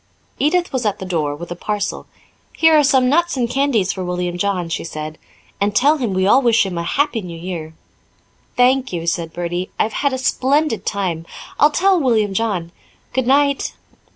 [0.39, 2.07] Edith was at the door with a parcel.
[2.57, 5.19] "Here are some nuts and candies for William John," she said.
[5.61, 7.75] "And tell him we all wish him a 'Happy New Year.'"
[8.57, 9.69] "Thank you," said Bertie.
[9.77, 11.27] "I've had a splendid time.
[11.59, 12.71] I'll tell William John.
[13.13, 13.73] Goodnight."